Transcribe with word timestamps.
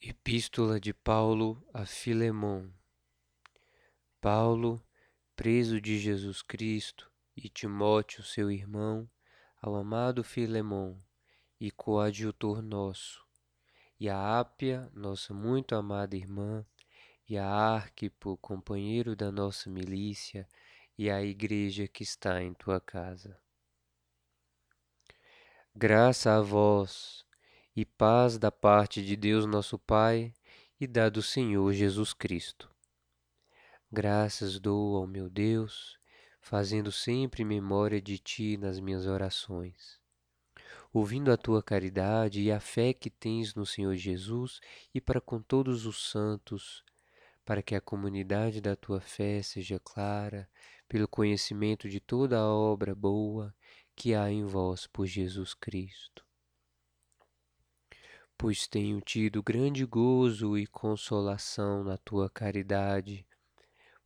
Epístola 0.00 0.78
de 0.78 0.94
Paulo 0.94 1.60
a 1.74 1.84
Filemon. 1.84 2.70
Paulo, 4.20 4.80
preso 5.34 5.80
de 5.80 5.98
Jesus 5.98 6.40
Cristo, 6.40 7.10
e 7.36 7.48
Timóteo, 7.48 8.22
seu 8.22 8.48
irmão, 8.48 9.10
ao 9.60 9.74
amado 9.74 10.22
Filemon 10.22 10.96
e 11.60 11.72
coadjutor 11.72 12.62
nosso, 12.62 13.26
e 13.98 14.08
a 14.08 14.38
Ápia, 14.38 14.88
nossa 14.94 15.34
muito 15.34 15.74
amada 15.74 16.14
irmã, 16.14 16.64
e 17.28 17.36
a 17.36 17.48
Arquipo, 17.48 18.36
companheiro 18.36 19.16
da 19.16 19.32
nossa 19.32 19.68
milícia, 19.68 20.48
e 20.96 21.10
a 21.10 21.20
igreja 21.24 21.88
que 21.88 22.04
está 22.04 22.40
em 22.40 22.54
tua 22.54 22.80
casa. 22.80 23.36
Graça 25.74 26.36
a 26.36 26.40
vós, 26.40 27.26
e 27.80 27.84
paz 27.84 28.36
da 28.38 28.50
parte 28.50 29.00
de 29.00 29.14
Deus 29.14 29.46
nosso 29.46 29.78
Pai 29.78 30.34
e 30.80 30.84
da 30.84 31.08
do 31.08 31.22
Senhor 31.22 31.72
Jesus 31.72 32.12
Cristo. 32.12 32.68
Graças 33.88 34.58
dou 34.58 34.96
ao 34.96 35.06
meu 35.06 35.30
Deus, 35.30 35.96
fazendo 36.40 36.90
sempre 36.90 37.44
memória 37.44 38.02
de 38.02 38.18
Ti 38.18 38.56
nas 38.56 38.80
minhas 38.80 39.06
orações. 39.06 40.00
Ouvindo 40.92 41.30
a 41.30 41.36
tua 41.36 41.62
caridade 41.62 42.42
e 42.42 42.50
a 42.50 42.58
fé 42.58 42.92
que 42.92 43.08
tens 43.08 43.54
no 43.54 43.64
Senhor 43.64 43.94
Jesus 43.94 44.58
e 44.92 45.00
para 45.00 45.20
com 45.20 45.40
todos 45.40 45.86
os 45.86 46.10
santos, 46.10 46.82
para 47.44 47.62
que 47.62 47.76
a 47.76 47.80
comunidade 47.80 48.60
da 48.60 48.74
tua 48.74 49.00
fé 49.00 49.40
seja 49.40 49.78
clara, 49.78 50.50
pelo 50.88 51.06
conhecimento 51.06 51.88
de 51.88 52.00
toda 52.00 52.40
a 52.40 52.52
obra 52.52 52.92
boa 52.92 53.54
que 53.94 54.16
há 54.16 54.28
em 54.32 54.44
vós 54.44 54.84
por 54.88 55.06
Jesus 55.06 55.54
Cristo 55.54 56.26
pois 58.38 58.68
tenho 58.68 59.00
tido 59.00 59.42
grande 59.42 59.84
gozo 59.84 60.56
e 60.56 60.64
consolação 60.64 61.82
na 61.82 61.98
tua 61.98 62.30
caridade, 62.30 63.26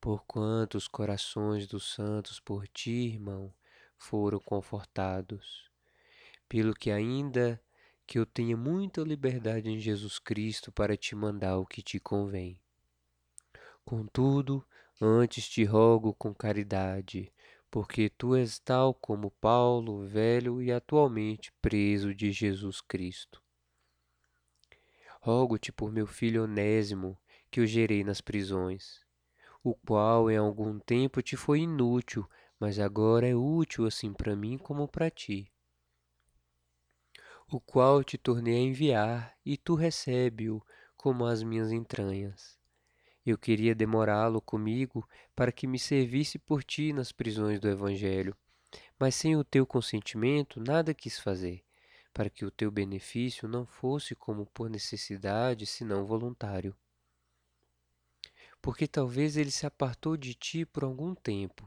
porquanto 0.00 0.78
os 0.78 0.88
corações 0.88 1.66
dos 1.66 1.92
santos 1.92 2.40
por 2.40 2.66
ti, 2.66 3.12
irmão, 3.12 3.52
foram 3.98 4.40
confortados. 4.40 5.70
Pelo 6.48 6.72
que 6.72 6.90
ainda 6.90 7.62
que 8.06 8.18
eu 8.18 8.24
tenha 8.24 8.56
muita 8.56 9.02
liberdade 9.02 9.68
em 9.68 9.78
Jesus 9.78 10.18
Cristo 10.18 10.72
para 10.72 10.96
te 10.96 11.14
mandar 11.14 11.58
o 11.58 11.66
que 11.66 11.82
te 11.82 12.00
convém. 12.00 12.58
Contudo, 13.84 14.66
antes 14.98 15.46
te 15.46 15.62
rogo 15.62 16.14
com 16.14 16.34
caridade, 16.34 17.30
porque 17.70 18.08
tu 18.08 18.34
és 18.34 18.58
tal 18.58 18.94
como 18.94 19.30
Paulo, 19.30 20.06
velho 20.06 20.62
e 20.62 20.72
atualmente 20.72 21.52
preso 21.60 22.14
de 22.14 22.32
Jesus 22.32 22.80
Cristo 22.80 23.41
Rogo-te 25.24 25.70
por 25.70 25.92
meu 25.92 26.04
filho 26.04 26.42
Onésimo, 26.42 27.16
que 27.48 27.60
eu 27.60 27.66
gerei 27.66 28.02
nas 28.02 28.20
prisões, 28.20 29.06
o 29.62 29.72
qual 29.72 30.28
em 30.28 30.36
algum 30.36 30.80
tempo 30.80 31.22
te 31.22 31.36
foi 31.36 31.60
inútil, 31.60 32.28
mas 32.58 32.80
agora 32.80 33.28
é 33.28 33.32
útil 33.32 33.86
assim 33.86 34.12
para 34.12 34.34
mim 34.34 34.58
como 34.58 34.88
para 34.88 35.08
ti. 35.08 35.48
O 37.48 37.60
qual 37.60 38.02
te 38.02 38.18
tornei 38.18 38.56
a 38.56 38.68
enviar, 38.68 39.36
e 39.46 39.56
tu 39.56 39.76
recebe-o 39.76 40.60
como 40.96 41.24
as 41.24 41.44
minhas 41.44 41.70
entranhas. 41.70 42.58
Eu 43.24 43.38
queria 43.38 43.76
demorá-lo 43.76 44.42
comigo 44.42 45.08
para 45.36 45.52
que 45.52 45.68
me 45.68 45.78
servisse 45.78 46.36
por 46.36 46.64
ti 46.64 46.92
nas 46.92 47.12
prisões 47.12 47.60
do 47.60 47.68
Evangelho, 47.68 48.36
mas 48.98 49.14
sem 49.14 49.36
o 49.36 49.44
teu 49.44 49.64
consentimento 49.64 50.58
nada 50.58 50.92
quis 50.92 51.16
fazer 51.20 51.62
para 52.12 52.28
que 52.28 52.44
o 52.44 52.50
teu 52.50 52.70
benefício 52.70 53.48
não 53.48 53.64
fosse 53.64 54.14
como 54.14 54.46
por 54.46 54.68
necessidade, 54.68 55.66
senão 55.66 56.04
voluntário. 56.04 56.76
Porque 58.60 58.86
talvez 58.86 59.36
ele 59.36 59.50
se 59.50 59.66
apartou 59.66 60.16
de 60.16 60.34
ti 60.34 60.64
por 60.64 60.84
algum 60.84 61.14
tempo, 61.14 61.66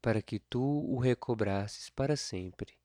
para 0.00 0.22
que 0.22 0.38
tu 0.38 0.62
o 0.62 0.98
recobrasses 0.98 1.90
para 1.90 2.16
sempre. 2.16 2.78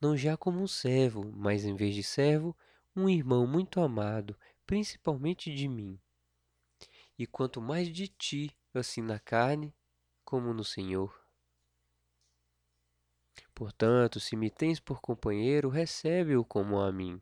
Não 0.00 0.16
já 0.16 0.36
como 0.36 0.60
um 0.60 0.66
servo, 0.66 1.30
mas 1.36 1.64
em 1.64 1.76
vez 1.76 1.94
de 1.94 2.02
servo, 2.02 2.56
um 2.96 3.08
irmão 3.08 3.46
muito 3.46 3.80
amado, 3.80 4.36
principalmente 4.66 5.54
de 5.54 5.68
mim. 5.68 6.00
E 7.16 7.26
quanto 7.26 7.60
mais 7.60 7.88
de 7.88 8.08
ti, 8.08 8.56
assim 8.74 9.02
na 9.02 9.20
carne 9.20 9.72
como 10.24 10.52
no 10.52 10.64
Senhor. 10.64 11.21
Portanto, 13.54 14.18
se 14.18 14.36
me 14.36 14.50
tens 14.50 14.80
por 14.80 15.00
companheiro, 15.00 15.68
recebe-o 15.68 16.44
como 16.44 16.80
a 16.80 16.90
mim. 16.90 17.20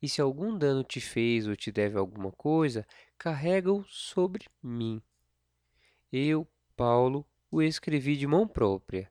E 0.00 0.08
se 0.08 0.20
algum 0.20 0.56
dano 0.56 0.84
te 0.84 1.00
fez 1.00 1.48
ou 1.48 1.56
te 1.56 1.72
deve 1.72 1.98
alguma 1.98 2.30
coisa, 2.30 2.86
carrega-o 3.18 3.84
sobre 3.88 4.46
mim. 4.62 5.02
Eu, 6.12 6.46
Paulo, 6.76 7.26
o 7.50 7.62
escrevi 7.62 8.16
de 8.16 8.26
mão 8.26 8.46
própria. 8.46 9.10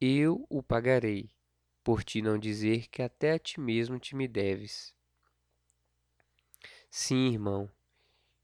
Eu 0.00 0.46
o 0.48 0.62
pagarei, 0.62 1.30
por 1.82 2.04
ti 2.04 2.22
não 2.22 2.38
dizer 2.38 2.88
que 2.88 3.02
até 3.02 3.32
a 3.32 3.38
ti 3.38 3.58
mesmo 3.58 3.98
te 3.98 4.14
me 4.14 4.28
deves. 4.28 4.94
Sim, 6.90 7.32
irmão, 7.32 7.70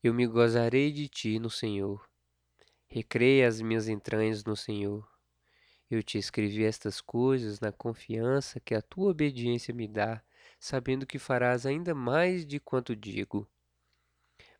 eu 0.02 0.14
me 0.14 0.26
gozarei 0.26 0.92
de 0.92 1.08
ti 1.08 1.38
no 1.38 1.50
Senhor. 1.50 2.08
Recreia 2.86 3.48
as 3.48 3.60
minhas 3.60 3.88
entranhas 3.88 4.44
no 4.44 4.56
Senhor. 4.56 5.15
Eu 5.88 6.02
te 6.02 6.18
escrevi 6.18 6.64
estas 6.64 7.00
coisas 7.00 7.60
na 7.60 7.70
confiança 7.70 8.58
que 8.58 8.74
a 8.74 8.82
tua 8.82 9.10
obediência 9.10 9.72
me 9.72 9.86
dá, 9.86 10.20
sabendo 10.58 11.06
que 11.06 11.18
farás 11.18 11.64
ainda 11.64 11.94
mais 11.94 12.44
de 12.44 12.58
quanto 12.58 12.96
digo. 12.96 13.48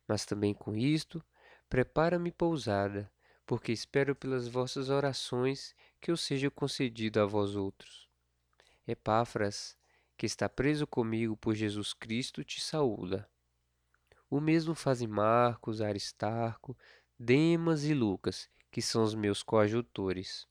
Mas 0.07 0.25
também 0.25 0.53
com 0.53 0.75
isto, 0.75 1.21
prepara-me 1.69 2.31
pousada, 2.31 3.11
porque 3.45 3.73
espero 3.73 4.15
pelas 4.15 4.47
vossas 4.47 4.89
orações 4.89 5.75
que 5.99 6.09
eu 6.09 6.15
seja 6.15 6.49
concedido 6.49 7.19
a 7.19 7.25
vós 7.25 7.55
outros. 7.55 8.07
Epáfras, 8.87 9.77
que 10.17 10.25
está 10.25 10.47
preso 10.47 10.87
comigo 10.87 11.35
por 11.35 11.53
Jesus 11.53 11.93
Cristo, 11.93 12.41
te 12.41 12.61
saúda. 12.61 13.29
O 14.29 14.39
mesmo 14.39 14.73
fazem 14.73 15.07
Marcos, 15.07 15.81
Aristarco, 15.81 16.77
Demas 17.19 17.83
e 17.83 17.93
Lucas, 17.93 18.49
que 18.71 18.81
são 18.81 19.03
os 19.03 19.13
meus 19.13 19.43
coadjutores. 19.43 20.47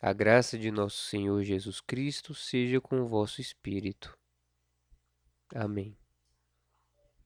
A 0.00 0.12
graça 0.12 0.56
de 0.56 0.70
nosso 0.70 1.02
Senhor 1.02 1.42
Jesus 1.42 1.80
Cristo 1.80 2.32
seja 2.32 2.80
com 2.80 3.00
o 3.00 3.08
vosso 3.08 3.40
espírito. 3.40 4.16
Amém. 5.52 5.96